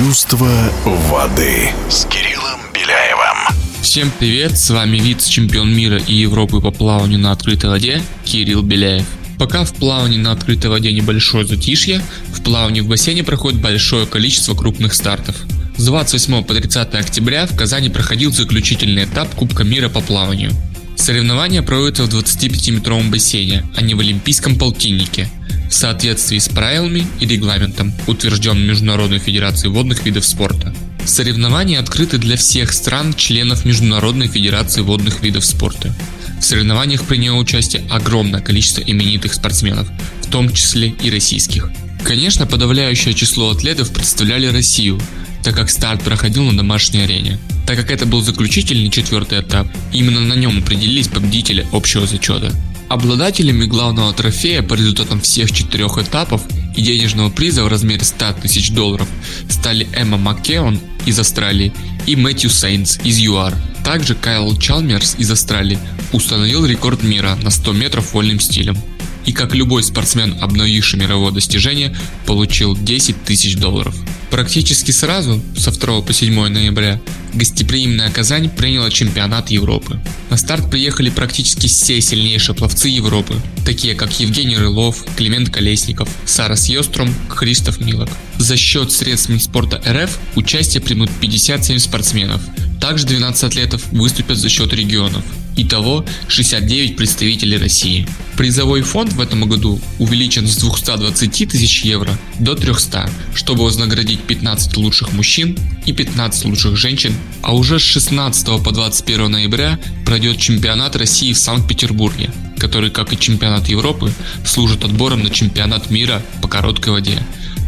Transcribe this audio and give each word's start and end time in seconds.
Чувство 0.00 0.48
воды 0.86 1.68
с 1.90 2.06
Кириллом 2.06 2.58
Беляевым. 2.72 3.54
Всем 3.82 4.10
привет, 4.18 4.56
с 4.56 4.70
вами 4.70 4.96
вице-чемпион 4.96 5.70
мира 5.76 5.98
и 5.98 6.14
Европы 6.14 6.62
по 6.62 6.70
плаванию 6.70 7.18
на 7.18 7.32
открытой 7.32 7.68
воде 7.68 8.00
Кирилл 8.24 8.62
Беляев. 8.62 9.04
Пока 9.38 9.62
в 9.66 9.74
плавании 9.74 10.16
на 10.16 10.32
открытой 10.32 10.70
воде 10.70 10.90
небольшое 10.90 11.44
затишье, 11.44 12.00
в 12.32 12.42
плавании 12.42 12.80
в 12.80 12.88
бассейне 12.88 13.24
проходит 13.24 13.60
большое 13.60 14.06
количество 14.06 14.54
крупных 14.54 14.94
стартов. 14.94 15.36
С 15.76 15.84
28 15.84 16.44
по 16.44 16.54
30 16.54 16.94
октября 16.94 17.44
в 17.44 17.54
Казани 17.54 17.90
проходил 17.90 18.32
заключительный 18.32 19.04
этап 19.04 19.28
Кубка 19.34 19.64
мира 19.64 19.90
по 19.90 20.00
плаванию. 20.00 20.50
Соревнования 20.96 21.60
проводятся 21.60 22.04
в 22.04 22.08
25-метровом 22.08 23.10
бассейне, 23.10 23.66
а 23.76 23.82
не 23.82 23.94
в 23.94 24.00
Олимпийском 24.00 24.56
полтиннике– 24.56 25.28
в 25.70 25.74
соответствии 25.74 26.38
с 26.38 26.48
правилами 26.48 27.06
и 27.20 27.26
регламентом, 27.26 27.94
утвержденным 28.06 28.66
Международной 28.66 29.20
Федерацией 29.20 29.72
водных 29.72 30.04
видов 30.04 30.26
спорта. 30.26 30.74
Соревнования 31.06 31.80
открыты 31.80 32.18
для 32.18 32.36
всех 32.36 32.72
стран-членов 32.72 33.64
Международной 33.64 34.26
Федерации 34.26 34.82
водных 34.82 35.22
видов 35.22 35.44
спорта. 35.44 35.94
В 36.40 36.44
соревнованиях 36.44 37.04
приняло 37.04 37.36
участие 37.36 37.84
огромное 37.90 38.40
количество 38.40 38.82
именитых 38.82 39.32
спортсменов, 39.32 39.88
в 40.22 40.30
том 40.30 40.52
числе 40.52 40.88
и 40.88 41.10
российских. 41.10 41.70
Конечно, 42.04 42.46
подавляющее 42.46 43.14
число 43.14 43.50
атлетов 43.50 43.92
представляли 43.92 44.46
Россию, 44.46 45.00
так 45.42 45.54
как 45.54 45.70
старт 45.70 46.02
проходил 46.02 46.44
на 46.44 46.56
домашней 46.56 47.02
арене. 47.02 47.38
Так 47.66 47.76
как 47.76 47.90
это 47.90 48.06
был 48.06 48.22
заключительный 48.22 48.90
четвертый 48.90 49.40
этап, 49.40 49.68
именно 49.92 50.20
на 50.20 50.34
нем 50.34 50.58
определились 50.58 51.08
победители 51.08 51.66
общего 51.72 52.06
зачета. 52.06 52.52
Обладателями 52.90 53.66
главного 53.66 54.12
трофея 54.12 54.62
по 54.62 54.74
результатам 54.74 55.20
всех 55.20 55.52
четырех 55.52 55.96
этапов 55.98 56.42
и 56.76 56.82
денежного 56.82 57.30
приза 57.30 57.62
в 57.62 57.68
размере 57.68 58.02
100 58.02 58.32
тысяч 58.42 58.72
долларов 58.72 59.08
стали 59.48 59.86
Эмма 59.94 60.18
Маккеон 60.18 60.80
из 61.06 61.16
Австралии 61.20 61.72
и 62.08 62.16
Мэтью 62.16 62.50
Сейнс 62.50 62.98
из 63.04 63.18
ЮАР. 63.18 63.54
Также 63.84 64.16
Кайл 64.16 64.56
Чалмерс 64.56 65.14
из 65.18 65.30
Австралии 65.30 65.78
установил 66.12 66.66
рекорд 66.66 67.04
мира 67.04 67.38
на 67.44 67.50
100 67.50 67.72
метров 67.74 68.12
вольным 68.12 68.40
стилем. 68.40 68.76
И 69.24 69.32
как 69.32 69.54
любой 69.54 69.84
спортсмен, 69.84 70.36
обновивший 70.42 70.98
мировое 70.98 71.30
достижение, 71.30 71.96
получил 72.26 72.76
10 72.76 73.22
тысяч 73.22 73.54
долларов. 73.54 73.94
Практически 74.30 74.92
сразу, 74.92 75.42
со 75.56 75.72
2 75.72 76.02
по 76.02 76.12
7 76.12 76.48
ноября, 76.48 77.00
гостеприимная 77.34 78.10
Казань 78.10 78.48
приняла 78.48 78.88
чемпионат 78.90 79.50
Европы. 79.50 80.00
На 80.30 80.36
старт 80.36 80.70
приехали 80.70 81.10
практически 81.10 81.66
все 81.66 82.00
сильнейшие 82.00 82.54
пловцы 82.54 82.88
Европы, 82.88 83.34
такие 83.66 83.94
как 83.96 84.20
Евгений 84.20 84.56
Рылов, 84.56 85.04
Климент 85.16 85.50
Колесников, 85.50 86.08
Сарас 86.26 86.68
Йостром, 86.68 87.12
Христоф 87.28 87.80
Милок. 87.80 88.08
За 88.38 88.56
счет 88.56 88.92
средств 88.92 89.30
спорта 89.42 89.82
РФ 89.86 90.18
участие 90.36 90.80
примут 90.80 91.10
57 91.20 91.78
спортсменов. 91.78 92.40
Также 92.80 93.06
12 93.06 93.44
атлетов 93.44 93.86
выступят 93.92 94.38
за 94.38 94.48
счет 94.48 94.72
регионов. 94.72 95.22
Итого 95.56 96.06
69 96.28 96.96
представителей 96.96 97.58
России. 97.58 98.06
Призовой 98.38 98.80
фонд 98.80 99.12
в 99.12 99.20
этом 99.20 99.46
году 99.46 99.78
увеличен 99.98 100.46
с 100.46 100.56
220 100.56 101.48
тысяч 101.48 101.82
евро 101.84 102.16
до 102.38 102.54
300, 102.54 103.10
чтобы 103.34 103.64
вознаградить 103.64 104.20
15 104.20 104.78
лучших 104.78 105.12
мужчин 105.12 105.58
и 105.84 105.92
15 105.92 106.46
лучших 106.46 106.76
женщин, 106.76 107.14
а 107.42 107.54
уже 107.54 107.78
с 107.78 107.82
16 107.82 108.62
по 108.64 108.72
21 108.72 109.30
ноября 109.30 109.78
пройдет 110.06 110.38
чемпионат 110.38 110.96
России 110.96 111.34
в 111.34 111.38
Санкт-Петербурге, 111.38 112.30
который, 112.56 112.90
как 112.90 113.12
и 113.12 113.18
чемпионат 113.18 113.68
Европы, 113.68 114.10
служит 114.46 114.84
отбором 114.84 115.22
на 115.22 115.28
чемпионат 115.28 115.90
мира 115.90 116.22
по 116.40 116.48
короткой 116.48 116.94
воде 116.94 117.22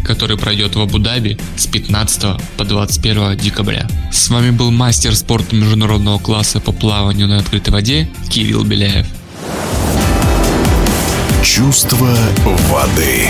который 0.04 0.36
пройдет 0.36 0.76
в 0.76 0.80
Абу-Даби 0.80 1.38
с 1.56 1.66
15 1.66 2.40
по 2.56 2.64
21 2.64 3.36
декабря. 3.36 3.86
С 4.12 4.28
вами 4.28 4.50
был 4.50 4.70
мастер 4.70 5.14
спорта 5.14 5.54
международного 5.54 6.18
класса 6.18 6.60
по 6.60 6.72
плаванию 6.72 7.28
на 7.28 7.38
открытой 7.38 7.72
воде 7.72 8.08
Кирилл 8.30 8.64
Беляев. 8.64 9.06
Чувство 11.42 12.16
воды. 12.68 13.28